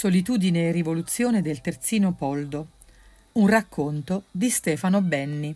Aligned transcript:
Solitudine 0.00 0.68
e 0.68 0.72
rivoluzione 0.72 1.42
del 1.42 1.60
terzino 1.60 2.14
Poldo. 2.14 2.68
Un 3.32 3.46
racconto 3.48 4.22
di 4.30 4.48
Stefano 4.48 5.02
Benni. 5.02 5.54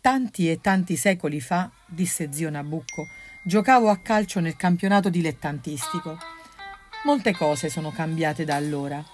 Tanti 0.00 0.48
e 0.48 0.60
tanti 0.60 0.94
secoli 0.94 1.40
fa, 1.40 1.68
disse 1.84 2.32
zio 2.32 2.48
Nabucco, 2.48 3.08
giocavo 3.42 3.88
a 3.88 3.96
calcio 3.96 4.38
nel 4.38 4.54
campionato 4.54 5.08
dilettantistico. 5.08 6.16
Molte 7.06 7.32
cose 7.32 7.70
sono 7.70 7.90
cambiate 7.90 8.44
da 8.44 8.54
allora, 8.54 9.04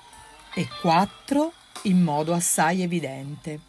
e 0.53 0.69
quattro 0.83 1.55
in 1.85 2.03
modo 2.03 2.35
assai 2.35 2.83
evidente, 2.83 3.61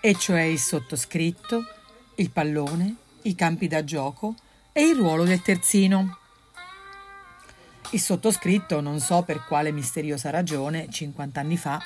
e 0.00 0.16
cioè 0.16 0.40
il 0.40 0.58
sottoscritto, 0.58 1.62
il 2.16 2.32
pallone, 2.32 2.96
i 3.22 3.36
campi 3.36 3.68
da 3.68 3.84
gioco 3.84 4.34
e 4.72 4.88
il 4.88 4.96
ruolo 4.96 5.22
del 5.22 5.40
terzino. 5.40 6.18
Il 7.92 8.00
sottoscritto, 8.00 8.80
non 8.80 9.00
so 9.00 9.22
per 9.22 9.44
quale 9.44 9.72
misteriosa 9.72 10.30
ragione, 10.30 10.88
50 10.88 11.40
anni 11.40 11.56
fa, 11.56 11.80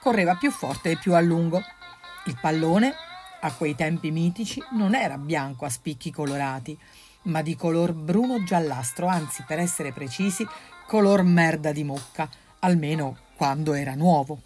correva 0.00 0.36
più 0.36 0.52
forte 0.52 0.92
e 0.92 0.96
più 0.96 1.12
a 1.12 1.20
lungo. 1.20 1.60
Il 2.26 2.38
pallone, 2.40 2.94
a 3.40 3.52
quei 3.52 3.74
tempi 3.74 4.12
mitici, 4.12 4.62
non 4.74 4.94
era 4.94 5.18
bianco 5.18 5.64
a 5.64 5.70
spicchi 5.70 6.12
colorati, 6.12 6.78
ma 7.22 7.42
di 7.42 7.56
color 7.56 7.94
bruno 7.94 8.44
giallastro, 8.44 9.08
anzi, 9.08 9.42
per 9.44 9.58
essere 9.58 9.90
precisi, 9.90 10.46
color 10.86 11.24
merda 11.24 11.72
di 11.72 11.82
mocca, 11.82 12.28
almeno 12.60 13.16
quando 13.34 13.72
era 13.72 13.96
nuovo. 13.96 14.40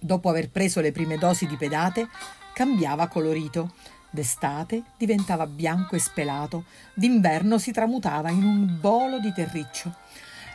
Dopo 0.00 0.30
aver 0.30 0.48
preso 0.48 0.80
le 0.80 0.92
prime 0.92 1.18
dosi 1.18 1.46
di 1.46 1.58
pedate, 1.58 2.08
cambiava 2.54 3.06
colorito 3.08 3.74
D'estate 4.10 4.82
diventava 4.96 5.46
bianco 5.46 5.94
e 5.94 5.98
spelato, 5.98 6.64
d'inverno 6.94 7.58
si 7.58 7.72
tramutava 7.72 8.30
in 8.30 8.42
un 8.42 8.78
bolo 8.80 9.18
di 9.20 9.32
terriccio. 9.32 9.94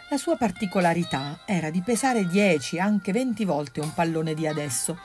La 0.10 0.18
sua 0.18 0.38
particolarità 0.38 1.42
era 1.46 1.70
di 1.70 1.82
pesare 1.82 2.28
10, 2.28 2.80
anche 2.80 3.12
20 3.12 3.46
volte 3.46 3.80
un 3.80 3.94
pallone 3.94 4.34
di 4.34 4.48
adesso. 4.48 4.98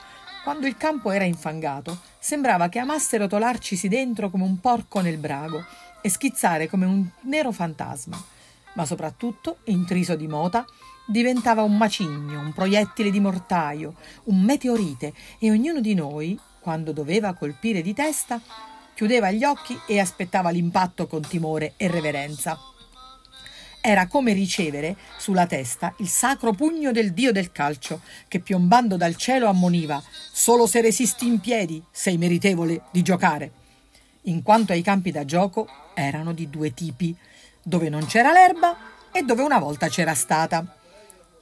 Quando 0.43 0.67
il 0.67 0.77
campo 0.77 1.11
era 1.11 1.25
infangato, 1.25 1.99
sembrava 2.17 2.69
che 2.69 2.79
amasse 2.79 3.17
rotolarcisi 3.17 3.87
dentro 3.87 4.29
come 4.29 4.43
un 4.43 4.59
porco 4.59 5.01
nel 5.01 5.17
brago 5.17 5.63
e 6.01 6.09
schizzare 6.09 6.67
come 6.67 6.85
un 6.85 7.07
nero 7.21 7.51
fantasma. 7.51 8.21
Ma 8.73 8.85
soprattutto, 8.85 9.57
intriso 9.65 10.15
di 10.15 10.27
mota, 10.27 10.65
diventava 11.05 11.63
un 11.63 11.75
macigno, 11.75 12.39
un 12.39 12.53
proiettile 12.53 13.09
di 13.09 13.19
mortaio, 13.19 13.95
un 14.25 14.41
meteorite 14.41 15.13
e 15.39 15.49
ognuno 15.51 15.81
di 15.81 15.93
noi, 15.93 16.39
quando 16.69 16.91
doveva 16.91 17.33
colpire 17.33 17.81
di 17.81 17.95
testa, 17.95 18.39
chiudeva 18.93 19.31
gli 19.31 19.43
occhi 19.43 19.75
e 19.87 19.99
aspettava 19.99 20.51
l'impatto 20.51 21.07
con 21.07 21.21
timore 21.21 21.73
e 21.77 21.87
reverenza. 21.87 22.59
Era 23.81 24.05
come 24.05 24.33
ricevere 24.33 24.95
sulla 25.17 25.47
testa 25.47 25.95
il 25.97 26.07
sacro 26.07 26.53
pugno 26.53 26.91
del 26.91 27.11
dio 27.11 27.31
del 27.31 27.51
calcio, 27.51 28.01
che 28.27 28.39
piombando 28.39 28.97
dal 28.97 29.15
cielo 29.15 29.47
ammoniva: 29.47 29.99
Solo 30.31 30.67
se 30.67 30.79
resisti 30.81 31.25
in 31.25 31.39
piedi 31.39 31.83
sei 31.89 32.19
meritevole 32.19 32.83
di 32.91 33.01
giocare. 33.01 33.51
In 34.25 34.43
quanto 34.43 34.71
ai 34.71 34.83
campi 34.83 35.09
da 35.09 35.25
gioco, 35.25 35.67
erano 35.95 36.33
di 36.33 36.51
due 36.51 36.71
tipi, 36.75 37.17
dove 37.63 37.89
non 37.89 38.05
c'era 38.05 38.31
l'erba 38.31 38.77
e 39.11 39.23
dove 39.23 39.41
una 39.41 39.57
volta 39.57 39.87
c'era 39.87 40.13
stata. 40.13 40.78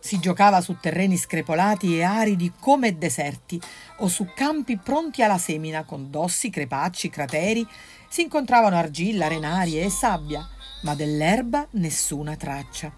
Si 0.07 0.19
giocava 0.19 0.61
su 0.61 0.77
terreni 0.79 1.17
screpolati 1.17 1.97
e 1.97 2.03
aridi 2.03 2.53
come 2.61 2.97
deserti 2.97 3.59
o 3.97 4.07
su 4.07 4.29
campi 4.33 4.77
pronti 4.77 5.21
alla 5.21 5.37
semina 5.37 5.83
con 5.83 6.09
dossi, 6.09 6.49
crepacci, 6.49 7.09
crateri. 7.09 7.67
Si 8.07 8.21
incontravano 8.21 8.77
argilla, 8.77 9.27
renarie 9.27 9.83
e 9.83 9.89
sabbia, 9.89 10.47
ma 10.83 10.95
dell'erba 10.95 11.67
nessuna 11.71 12.37
traccia. 12.37 12.89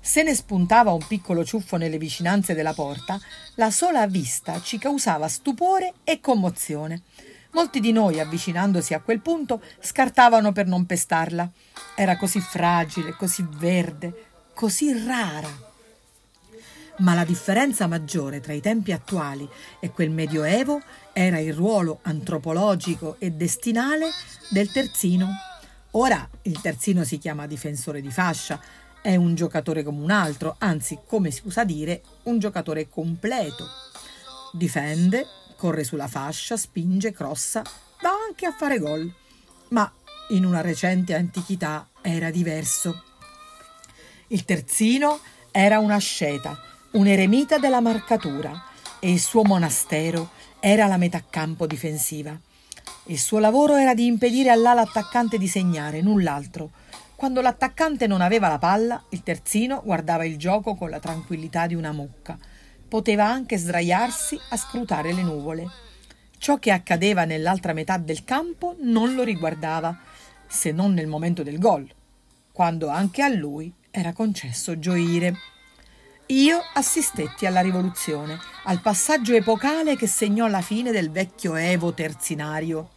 Se 0.00 0.22
ne 0.22 0.34
spuntava 0.34 0.90
un 0.90 1.06
piccolo 1.06 1.44
ciuffo 1.44 1.76
nelle 1.76 1.98
vicinanze 1.98 2.54
della 2.54 2.72
porta, 2.72 3.20
la 3.56 3.70
sola 3.70 4.06
vista 4.06 4.58
ci 4.62 4.78
causava 4.78 5.28
stupore 5.28 5.92
e 6.02 6.18
commozione. 6.18 7.02
Molti 7.50 7.78
di 7.78 7.92
noi, 7.92 8.20
avvicinandosi 8.20 8.94
a 8.94 9.02
quel 9.02 9.20
punto, 9.20 9.60
scartavano 9.80 10.52
per 10.52 10.66
non 10.66 10.86
pestarla. 10.86 11.46
Era 11.94 12.16
così 12.16 12.40
fragile, 12.40 13.14
così 13.16 13.46
verde, 13.50 14.28
così 14.54 15.04
rara. 15.04 15.72
Ma 16.98 17.14
la 17.14 17.24
differenza 17.24 17.88
maggiore 17.88 18.40
tra 18.40 18.52
i 18.52 18.60
tempi 18.60 18.92
attuali 18.92 19.48
e 19.80 19.90
quel 19.90 20.10
medioevo 20.10 20.80
era 21.12 21.40
il 21.40 21.52
ruolo 21.52 21.98
antropologico 22.02 23.16
e 23.18 23.32
destinale 23.32 24.10
del 24.50 24.70
terzino. 24.70 25.28
Ora 25.92 26.28
il 26.42 26.60
terzino 26.60 27.02
si 27.02 27.18
chiama 27.18 27.48
difensore 27.48 28.00
di 28.00 28.12
fascia, 28.12 28.60
è 29.02 29.16
un 29.16 29.34
giocatore 29.34 29.82
come 29.82 30.02
un 30.02 30.12
altro, 30.12 30.54
anzi, 30.58 31.00
come 31.04 31.32
si 31.32 31.42
usa 31.44 31.64
dire, 31.64 32.02
un 32.24 32.38
giocatore 32.38 32.88
completo. 32.88 33.66
Difende, 34.52 35.26
corre 35.56 35.82
sulla 35.82 36.06
fascia, 36.06 36.56
spinge, 36.56 37.12
crossa, 37.12 37.62
va 38.02 38.10
anche 38.26 38.46
a 38.46 38.52
fare 38.52 38.78
gol. 38.78 39.12
Ma 39.70 39.92
in 40.28 40.44
una 40.44 40.60
recente 40.60 41.14
antichità 41.14 41.88
era 42.00 42.30
diverso. 42.30 43.02
Il 44.28 44.44
terzino 44.44 45.18
era 45.50 45.80
una 45.80 45.98
sceta 45.98 46.72
un 46.94 47.08
eremita 47.08 47.58
della 47.58 47.80
marcatura 47.80 48.66
e 49.00 49.10
il 49.10 49.18
suo 49.18 49.42
monastero 49.42 50.30
era 50.60 50.86
la 50.86 50.96
metà 50.96 51.24
campo 51.28 51.66
difensiva. 51.66 52.38
Il 53.06 53.18
suo 53.18 53.40
lavoro 53.40 53.74
era 53.74 53.94
di 53.94 54.06
impedire 54.06 54.50
all'ala 54.50 54.82
attaccante 54.82 55.36
di 55.36 55.48
segnare, 55.48 56.02
null'altro. 56.02 56.70
Quando 57.16 57.40
l'attaccante 57.40 58.06
non 58.06 58.20
aveva 58.20 58.46
la 58.46 58.58
palla, 58.58 59.02
il 59.10 59.24
terzino 59.24 59.82
guardava 59.84 60.24
il 60.24 60.36
gioco 60.36 60.76
con 60.76 60.88
la 60.88 61.00
tranquillità 61.00 61.66
di 61.66 61.74
una 61.74 61.90
mucca. 61.90 62.38
Poteva 62.86 63.26
anche 63.26 63.56
sdraiarsi 63.56 64.38
a 64.50 64.56
scrutare 64.56 65.12
le 65.12 65.22
nuvole. 65.22 65.66
Ciò 66.38 66.58
che 66.58 66.70
accadeva 66.70 67.24
nell'altra 67.24 67.72
metà 67.72 67.98
del 67.98 68.22
campo 68.22 68.76
non 68.82 69.14
lo 69.14 69.24
riguardava, 69.24 69.98
se 70.46 70.70
non 70.70 70.94
nel 70.94 71.08
momento 71.08 71.42
del 71.42 71.58
gol, 71.58 71.92
quando 72.52 72.86
anche 72.86 73.22
a 73.22 73.28
lui 73.28 73.72
era 73.90 74.12
concesso 74.12 74.78
gioire. 74.78 75.53
Io 76.28 76.58
assistetti 76.72 77.44
alla 77.44 77.60
rivoluzione, 77.60 78.38
al 78.64 78.80
passaggio 78.80 79.34
epocale 79.34 79.94
che 79.94 80.06
segnò 80.06 80.46
la 80.46 80.62
fine 80.62 80.90
del 80.90 81.10
vecchio 81.10 81.54
Evo 81.54 81.92
terzinario. 81.92 82.92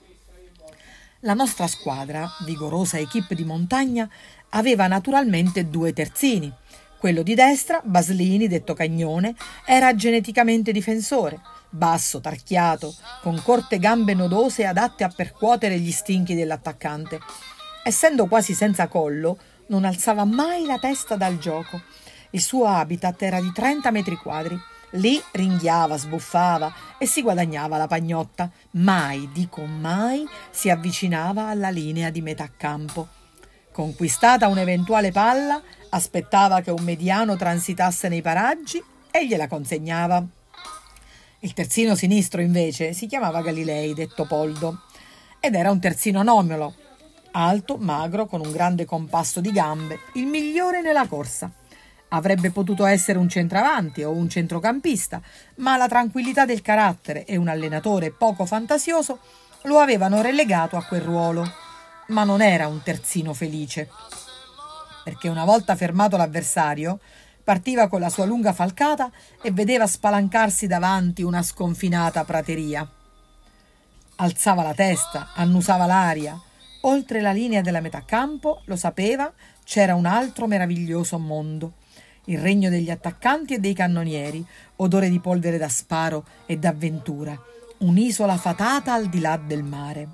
La 1.21 1.33
nostra 1.33 1.67
squadra, 1.67 2.25
vigorosa 2.45 2.99
equipe 2.99 3.35
di 3.35 3.43
montagna, 3.43 4.09
aveva 4.51 4.87
naturalmente 4.87 5.67
due 5.67 5.91
terzini. 5.91 6.49
Quello 6.97 7.21
di 7.21 7.35
destra, 7.35 7.81
Baslini, 7.83 8.47
detto 8.47 8.73
Cagnone, 8.73 9.35
era 9.66 9.93
geneticamente 9.93 10.71
difensore, 10.71 11.41
basso, 11.69 12.21
tarchiato, 12.21 12.95
con 13.21 13.41
corte 13.43 13.77
gambe 13.77 14.13
nodose 14.13 14.66
adatte 14.66 15.03
a 15.03 15.11
percuotere 15.13 15.77
gli 15.79 15.91
stinchi 15.91 16.33
dell'attaccante. 16.33 17.19
Essendo 17.83 18.27
quasi 18.27 18.53
senza 18.53 18.87
collo, 18.87 19.37
non 19.67 19.83
alzava 19.83 20.23
mai 20.23 20.66
la 20.66 20.77
testa 20.77 21.17
dal 21.17 21.37
gioco 21.37 21.81
il 22.31 22.41
suo 22.41 22.65
habitat 22.65 23.21
era 23.21 23.39
di 23.39 23.51
30 23.51 23.91
metri 23.91 24.15
quadri. 24.15 24.59
Lì 24.91 25.21
ringhiava, 25.31 25.97
sbuffava 25.97 26.73
e 26.97 27.05
si 27.05 27.21
guadagnava 27.21 27.77
la 27.77 27.88
pagnotta. 27.88 28.49
Mai, 28.71 29.29
dico 29.33 29.65
mai, 29.65 30.27
si 30.49 30.69
avvicinava 30.69 31.47
alla 31.47 31.69
linea 31.69 32.09
di 32.09 32.21
metà 32.21 32.49
campo. 32.55 33.07
Conquistata 33.71 34.47
un'eventuale 34.47 35.11
palla, 35.11 35.61
aspettava 35.89 36.61
che 36.61 36.71
un 36.71 36.83
mediano 36.83 37.35
transitasse 37.35 38.07
nei 38.07 38.21
paraggi 38.21 38.83
e 39.11 39.27
gliela 39.27 39.47
consegnava. 39.47 40.25
Il 41.39 41.53
terzino 41.53 41.93
sinistro, 41.93 42.41
invece, 42.41 42.93
si 42.93 43.05
chiamava 43.05 43.41
Galilei, 43.41 43.93
detto 43.93 44.25
Poldo, 44.25 44.81
ed 45.39 45.53
era 45.53 45.69
un 45.69 45.79
terzino 45.79 46.21
anomalo, 46.21 46.73
alto, 47.31 47.77
magro, 47.77 48.25
con 48.25 48.41
un 48.43 48.51
grande 48.51 48.85
compasso 48.85 49.39
di 49.39 49.51
gambe, 49.51 49.99
il 50.13 50.25
migliore 50.25 50.81
nella 50.81 51.07
corsa. 51.07 51.51
Avrebbe 52.09 52.52
potuto 52.52 52.85
essere 52.85 53.20
un 53.20 53.28
centravanti 53.28 54.02
o 54.03 54.11
un 54.11 54.29
centrocampista, 54.29 55.22
ma 55.55 55.76
la 55.76 55.90
tranquillità 55.90 56.46
del 56.46 56.61
carattere 56.61 57.26
e 57.26 57.35
un 57.35 57.49
allenatore 57.49 58.11
poco 58.11 58.46
fantasioso 58.46 59.20
lo 59.64 59.79
avevano 59.79 60.22
relegato 60.22 60.78
a 60.78 60.84
quel 60.84 61.02
ruolo. 61.02 61.46
Ma 62.08 62.23
non 62.23 62.41
era 62.41 62.67
un 62.67 62.81
terzino 62.81 63.34
felice, 63.34 63.90
perché 65.03 65.28
una 65.28 65.43
volta 65.43 65.76
fermato 65.76 66.16
l'avversario, 66.16 66.99
partiva 67.43 67.90
con 67.90 67.99
la 67.99 68.09
sua 68.09 68.23
lunga 68.23 68.53
falcata 68.53 69.11
e 69.41 69.52
vedeva 69.52 69.85
spalancarsi 69.85 70.66
davanti 70.66 71.23
una 71.23 71.43
sconfinata 71.43 72.23
prateria. 72.23 72.90
Alzava 74.16 74.64
la 74.64 74.73
testa, 74.73 75.31
annusava 75.35 75.85
l'aria. 75.85 76.40
Oltre 76.81 77.20
la 77.20 77.34
linea 77.34 77.59
della 77.59 77.81
metà 77.81 78.03
campo, 78.05 78.61
lo 78.66 78.78
sapeva, 78.78 79.34
c'era 79.66 79.93
un 79.93 80.05
altro 80.05 80.47
meraviglioso 80.47 81.20
mondo 81.20 81.73
il 82.28 82.40
regno 82.40 82.70
degli 82.70 82.90
attaccanti 82.90 83.56
e 83.56 83.59
dei 83.59 83.74
cannonieri, 83.74 84.46
odore 84.78 85.09
di 85.09 85.20
polvere 85.20 85.58
da 85.58 85.70
sparo 85.70 86.26
e 86.46 86.58
d'avventura, 86.58 87.40
un'isola 87.79 88.38
fatata 88.38 88.94
al 88.94 89.08
di 89.08 89.20
là 89.20 89.38
del 89.38 89.64
mare. 89.64 90.08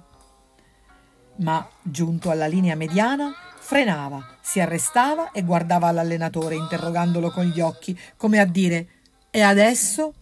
Ma, 1.37 1.67
giunto 1.81 2.29
alla 2.29 2.47
linea 2.47 2.75
mediana, 2.75 3.31
frenava, 3.59 4.37
si 4.41 4.59
arrestava 4.59 5.31
e 5.31 5.43
guardava 5.43 5.91
l'allenatore 5.91 6.55
interrogandolo 6.55 7.31
con 7.31 7.45
gli 7.45 7.59
occhi, 7.59 7.97
come 8.17 8.39
a 8.39 8.45
dire 8.45 8.87
E 9.31 9.41
adesso? 9.41 10.13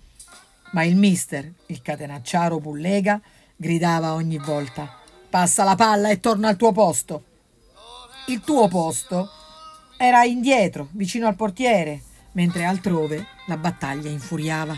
Ma 0.71 0.83
il 0.83 0.95
mister, 0.95 1.51
il 1.65 1.81
catenacciaro 1.81 2.59
Bullega, 2.59 3.19
gridava 3.57 4.13
ogni 4.13 4.37
volta 4.37 4.99
Passa 5.31 5.63
la 5.63 5.75
palla 5.75 6.09
e 6.09 6.19
torna 6.19 6.49
al 6.49 6.57
tuo 6.57 6.73
posto. 6.73 7.23
Il 8.27 8.41
tuo 8.41 8.67
posto 8.67 9.29
era 10.03 10.23
indietro, 10.23 10.87
vicino 10.93 11.27
al 11.27 11.35
portiere, 11.35 12.01
mentre 12.31 12.63
altrove 12.63 13.27
la 13.45 13.55
battaglia 13.55 14.09
infuriava. 14.09 14.75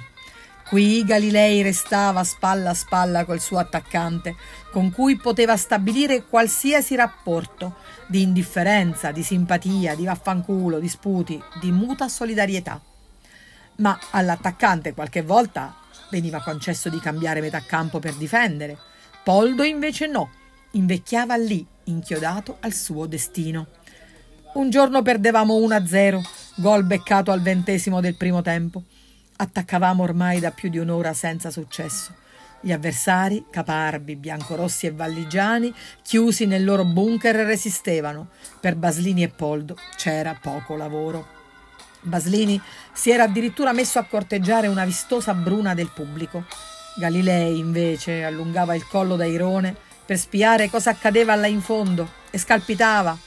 Qui 0.67 1.05
Galilei 1.05 1.61
restava 1.61 2.25
spalla 2.25 2.71
a 2.71 2.73
spalla 2.73 3.23
col 3.23 3.39
suo 3.39 3.57
attaccante, 3.57 4.35
con 4.69 4.91
cui 4.91 5.15
poteva 5.15 5.55
stabilire 5.55 6.25
qualsiasi 6.25 6.95
rapporto 6.95 7.75
di 8.05 8.21
indifferenza, 8.21 9.11
di 9.11 9.23
simpatia, 9.23 9.95
di 9.95 10.03
vaffanculo, 10.03 10.79
di 10.79 10.89
sputi, 10.89 11.41
di 11.61 11.71
muta 11.71 12.09
solidarietà. 12.09 12.81
Ma 13.77 13.97
all'attaccante 14.11 14.93
qualche 14.93 15.21
volta 15.21 15.73
veniva 16.09 16.41
concesso 16.41 16.89
di 16.89 16.99
cambiare 16.99 17.39
metà 17.39 17.61
campo 17.65 17.99
per 17.99 18.13
difendere. 18.15 18.77
Poldo 19.23 19.63
invece 19.63 20.05
no, 20.05 20.31
invecchiava 20.71 21.37
lì, 21.37 21.65
inchiodato 21.85 22.57
al 22.59 22.73
suo 22.73 23.05
destino. 23.05 23.67
Un 24.53 24.69
giorno 24.69 25.01
perdevamo 25.01 25.57
1-0, 25.57 26.21
gol 26.57 26.83
beccato 26.83 27.31
al 27.31 27.41
ventesimo 27.41 28.01
del 28.01 28.15
primo 28.15 28.44
tempo. 28.44 28.83
Attaccavamo 29.38 30.03
ormai 30.03 30.39
da 30.39 30.51
più 30.51 30.69
di 30.69 30.77
un'ora 30.77 31.13
senza 31.13 31.50
successo. 31.50 32.13
Gli 32.61 32.71
avversari, 32.71 33.45
caparbi, 33.50 34.15
biancorossi 34.15 34.85
e 34.85 34.91
valligiani, 34.91 35.73
chiusi 36.03 36.45
nel 36.45 36.63
loro 36.63 36.85
bunker, 36.85 37.35
resistevano. 37.38 38.27
Per 38.59 38.75
Baslini 38.75 39.23
e 39.23 39.29
Poldo 39.29 39.75
c'era 39.97 40.38
poco 40.39 40.75
lavoro. 40.75 41.25
Baslini 42.01 42.61
si 42.94 43.09
era 43.09 43.23
addirittura 43.23 43.73
messo 43.73 43.97
a 43.97 44.03
corteggiare 44.03 44.67
una 44.67 44.85
vistosa 44.85 45.33
bruna 45.33 45.73
del 45.73 45.89
pubblico. 45.91 46.45
Galilei, 46.97 47.57
invece, 47.57 48.23
allungava 48.23 48.75
il 48.75 48.85
collo 48.85 49.15
da 49.15 49.25
Irone 49.25 49.75
per 50.05 50.19
spiare 50.19 50.69
cosa 50.69 50.91
accadeva 50.91 51.33
là 51.33 51.47
in 51.47 51.61
fondo 51.61 52.07
e 52.29 52.38
scalpitava. 52.38 53.17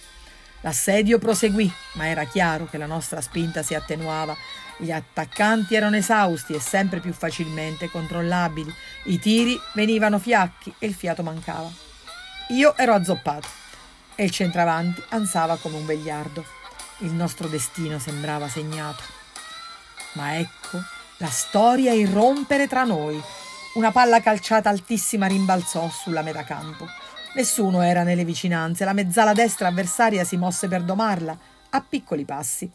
L'assedio 0.67 1.19
proseguì, 1.19 1.73
ma 1.93 2.09
era 2.09 2.25
chiaro 2.25 2.67
che 2.67 2.77
la 2.77 2.87
nostra 2.87 3.21
spinta 3.21 3.63
si 3.63 3.75
attenuava 3.75 4.37
gli 4.79 4.91
attaccanti 4.91 5.75
erano 5.75 5.97
esausti 5.97 6.53
e 6.53 6.61
sempre 6.61 7.01
più 7.01 7.13
facilmente 7.13 7.89
controllabili. 7.89 8.73
I 9.05 9.19
tiri 9.19 9.59
venivano 9.73 10.19
fiacchi 10.19 10.75
e 10.79 10.87
il 10.87 10.95
fiato 10.95 11.23
mancava. 11.23 11.71
Io 12.49 12.77
ero 12.77 12.95
azzoppato 12.95 13.49
e 14.15 14.25
il 14.25 14.31
centravanti 14.31 15.03
ansava 15.11 15.57
come 15.57 15.77
un 15.77 15.87
vegliardo. 15.87 16.45
Il 16.99 17.13
nostro 17.13 17.49
destino 17.49 17.99
sembrava 17.99 18.49
segnato. 18.49 19.03
Ma 20.13 20.37
ecco 20.37 20.83
la 21.19 21.31
storia 21.31 21.93
irrompere 21.93 22.69
tra 22.69 22.85
noi. 22.85 23.21
Una 23.75 23.93
palla 23.93 24.21
calciata 24.21 24.69
altissima 24.69 25.27
rimbalzò 25.27 25.89
sulla 25.91 26.23
metà 26.23 26.45
campo. 26.45 26.87
Nessuno 27.37 27.83
era 27.83 28.03
nelle 28.03 28.25
vicinanze, 28.25 28.87
la 28.87 28.95
mezzala 28.95 29.35
destra 29.35 29.69
avversaria 29.69 30.25
si 30.25 30.39
mosse 30.39 30.69
per 30.69 30.83
domarla 30.83 31.39
a 31.69 31.85
piccoli 31.87 32.25
passi. 32.25 32.69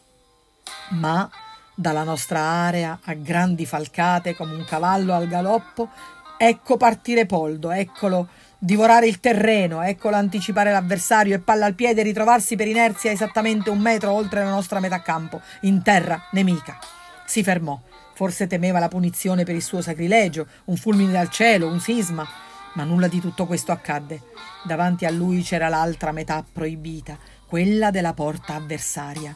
Ma 0.90 1.28
dalla 1.74 2.04
nostra 2.04 2.38
area 2.38 3.00
a 3.02 3.14
grandi 3.14 3.66
falcate 3.66 4.36
come 4.36 4.54
un 4.54 4.64
cavallo 4.64 5.14
al 5.14 5.26
galoppo, 5.26 5.88
ecco 6.36 6.76
partire 6.76 7.26
Poldo, 7.26 7.72
eccolo 7.72 8.28
divorare 8.56 9.08
il 9.08 9.18
terreno, 9.18 9.82
eccolo 9.82 10.14
anticipare 10.14 10.70
l'avversario 10.70 11.34
e 11.34 11.40
palla 11.40 11.66
al 11.66 11.74
piede 11.74 12.04
ritrovarsi 12.04 12.54
per 12.54 12.68
inerzia 12.68 13.10
esattamente 13.10 13.68
un 13.68 13.80
metro 13.80 14.12
oltre 14.12 14.44
la 14.44 14.50
nostra 14.50 14.78
metà 14.78 15.02
campo, 15.02 15.40
in 15.62 15.82
terra 15.82 16.28
nemica. 16.30 16.78
Si 17.26 17.42
fermò, 17.42 17.80
forse 18.14 18.46
temeva 18.46 18.78
la 18.78 18.86
punizione 18.86 19.42
per 19.42 19.56
il 19.56 19.62
suo 19.62 19.80
sacrilegio, 19.80 20.46
un 20.66 20.76
fulmine 20.76 21.10
dal 21.10 21.30
cielo, 21.30 21.66
un 21.66 21.80
sisma, 21.80 22.24
ma 22.74 22.84
nulla 22.84 23.08
di 23.08 23.20
tutto 23.20 23.46
questo 23.46 23.72
accadde. 23.72 24.22
Davanti 24.64 25.04
a 25.04 25.10
lui 25.10 25.42
c'era 25.42 25.68
l'altra 25.68 26.12
metà 26.12 26.44
proibita, 26.50 27.18
quella 27.46 27.90
della 27.90 28.14
porta 28.14 28.54
avversaria. 28.54 29.34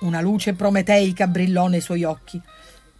Una 0.00 0.20
luce 0.20 0.54
prometeica 0.54 1.26
brillò 1.26 1.68
nei 1.68 1.80
suoi 1.80 2.04
occhi. 2.04 2.40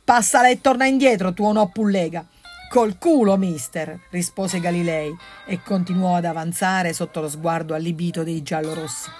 Passala 0.04 0.48
e 0.48 0.60
torna 0.60 0.86
indietro, 0.86 1.32
tuo 1.32 1.52
no 1.52 1.68
pullega. 1.68 2.24
Col 2.68 2.98
culo, 2.98 3.36
mister, 3.36 4.00
rispose 4.10 4.60
Galilei 4.60 5.14
e 5.46 5.62
continuò 5.62 6.16
ad 6.16 6.24
avanzare 6.24 6.92
sotto 6.92 7.20
lo 7.20 7.28
sguardo 7.28 7.74
allibito 7.74 8.22
dei 8.22 8.42
giallorossi. 8.42 9.10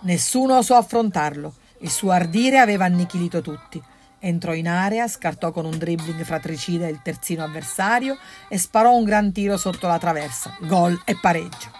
Nessuno 0.00 0.56
osò 0.56 0.76
affrontarlo. 0.76 1.54
Il 1.80 1.90
suo 1.90 2.10
ardire 2.10 2.58
aveva 2.58 2.84
annichilito 2.84 3.40
tutti. 3.40 3.82
Entrò 4.20 4.52
in 4.52 4.68
area, 4.68 5.06
scartò 5.06 5.52
con 5.52 5.64
un 5.64 5.78
dribbling 5.78 6.24
fratricida 6.24 6.88
il 6.88 7.02
terzino 7.02 7.44
avversario 7.44 8.16
e 8.48 8.58
sparò 8.58 8.94
un 8.94 9.04
gran 9.04 9.32
tiro 9.32 9.56
sotto 9.56 9.86
la 9.86 9.98
traversa. 9.98 10.56
Gol 10.60 11.00
e 11.04 11.16
pareggio. 11.20 11.70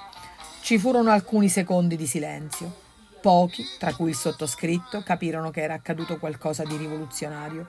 Ci 0.61 0.79
furono 0.79 1.11
alcuni 1.11 1.49
secondi 1.49 1.97
di 1.97 2.07
silenzio. 2.07 2.87
Pochi, 3.21 3.65
tra 3.79 3.93
cui 3.95 4.11
il 4.11 4.17
sottoscritto, 4.17 5.03
capirono 5.03 5.51
che 5.51 5.63
era 5.63 5.75
accaduto 5.75 6.19
qualcosa 6.19 6.63
di 6.63 6.77
rivoluzionario, 6.77 7.69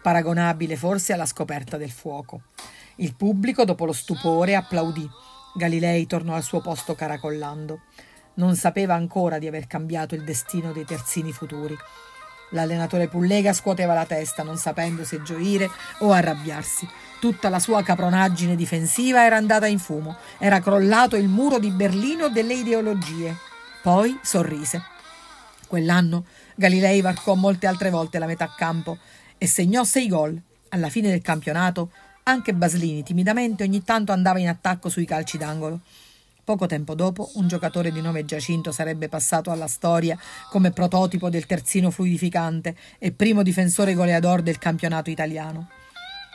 paragonabile 0.00 0.76
forse 0.76 1.12
alla 1.12 1.26
scoperta 1.26 1.76
del 1.76 1.90
fuoco. 1.90 2.40
Il 2.96 3.14
pubblico, 3.14 3.64
dopo 3.64 3.84
lo 3.84 3.92
stupore, 3.92 4.54
applaudì. 4.54 5.08
Galilei 5.54 6.06
tornò 6.06 6.34
al 6.34 6.42
suo 6.42 6.60
posto 6.60 6.94
caracollando. 6.94 7.80
Non 8.34 8.56
sapeva 8.56 8.94
ancora 8.94 9.38
di 9.38 9.46
aver 9.46 9.66
cambiato 9.66 10.14
il 10.14 10.24
destino 10.24 10.72
dei 10.72 10.84
terzini 10.84 11.32
futuri. 11.32 11.76
L'allenatore 12.50 13.08
Pullega 13.08 13.52
scuoteva 13.52 13.94
la 13.94 14.06
testa, 14.06 14.42
non 14.42 14.56
sapendo 14.56 15.04
se 15.04 15.22
gioire 15.22 15.68
o 15.98 16.12
arrabbiarsi. 16.12 16.88
Tutta 17.20 17.48
la 17.48 17.58
sua 17.58 17.82
capronaggine 17.82 18.56
difensiva 18.56 19.24
era 19.24 19.36
andata 19.36 19.66
in 19.66 19.78
fumo. 19.78 20.16
Era 20.38 20.60
crollato 20.60 21.16
il 21.16 21.28
muro 21.28 21.58
di 21.58 21.70
Berlino 21.70 22.28
delle 22.28 22.54
ideologie. 22.54 23.36
Poi 23.82 24.18
sorrise. 24.22 24.82
Quell'anno 25.66 26.24
Galilei 26.54 27.00
varcò 27.00 27.34
molte 27.34 27.66
altre 27.66 27.90
volte 27.90 28.18
la 28.18 28.26
metà 28.26 28.52
campo 28.56 28.98
e 29.36 29.46
segnò 29.46 29.84
sei 29.84 30.08
gol. 30.08 30.40
Alla 30.70 30.88
fine 30.88 31.10
del 31.10 31.22
campionato 31.22 31.90
anche 32.24 32.52
Baslini 32.52 33.02
timidamente 33.02 33.64
ogni 33.64 33.82
tanto 33.84 34.12
andava 34.12 34.38
in 34.38 34.48
attacco 34.48 34.88
sui 34.88 35.06
calci 35.06 35.38
d'angolo. 35.38 35.80
Poco 36.48 36.64
tempo 36.64 36.94
dopo, 36.94 37.32
un 37.34 37.46
giocatore 37.46 37.92
di 37.92 38.00
nome 38.00 38.24
Giacinto 38.24 38.72
sarebbe 38.72 39.10
passato 39.10 39.50
alla 39.50 39.66
storia 39.66 40.18
come 40.48 40.70
prototipo 40.70 41.28
del 41.28 41.44
terzino 41.44 41.90
fluidificante 41.90 42.74
e 42.98 43.12
primo 43.12 43.42
difensore 43.42 43.92
goleador 43.92 44.40
del 44.40 44.56
campionato 44.56 45.10
italiano. 45.10 45.68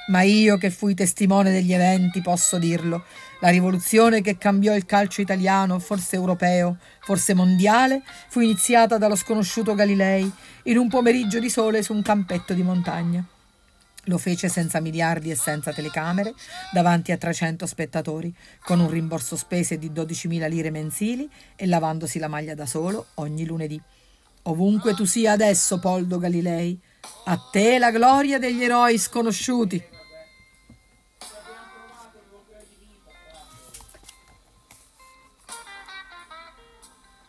Ma 0.10 0.22
io 0.22 0.58
che 0.58 0.70
fui 0.70 0.94
testimone 0.94 1.52
degli 1.52 1.74
eventi 1.74 2.22
posso 2.22 2.60
dirlo. 2.60 3.06
La 3.40 3.50
rivoluzione 3.50 4.22
che 4.22 4.38
cambiò 4.38 4.76
il 4.76 4.86
calcio 4.86 5.22
italiano, 5.22 5.80
forse 5.80 6.16
europeo, 6.16 6.78
forse 7.00 7.34
mondiale, 7.34 8.04
fu 8.28 8.40
iniziata 8.40 9.00
dallo 9.00 9.16
sconosciuto 9.16 9.74
Galilei 9.74 10.32
in 10.66 10.78
un 10.78 10.90
pomeriggio 10.90 11.40
di 11.40 11.50
sole 11.50 11.82
su 11.82 11.92
un 11.92 12.04
campetto 12.04 12.54
di 12.54 12.62
montagna. 12.62 13.26
Lo 14.08 14.18
fece 14.18 14.50
senza 14.50 14.82
miliardi 14.82 15.32
e 15.32 15.36
senza 15.36 15.72
telecamere, 15.72 16.34
davanti 16.74 17.14
a 17.14 17.18
300 17.18 17.66
spettatori, 17.66 18.34
con 18.62 18.82
un 18.82 18.90
rimborso 18.90 19.38
spese 19.38 19.78
di 19.78 19.92
12.000 19.92 20.50
lire 20.50 20.72
mensili 20.72 21.30
e 21.56 21.66
lavandosi 21.68 22.20
la 22.20 22.28
maglia 22.28 22.54
da 22.54 22.66
solo 22.66 23.08
ogni 23.16 23.46
lunedì. 23.46 23.82
Ovunque 24.44 24.94
tu 24.94 25.06
sia 25.06 25.32
adesso, 25.32 25.80
Poldo 25.80 26.18
Galilei, 26.18 26.78
a 27.26 27.38
te 27.50 27.80
la 27.80 27.92
gloria 27.92 28.40
degli 28.40 28.64
eroi 28.64 28.98
sconosciuti. 28.98 29.93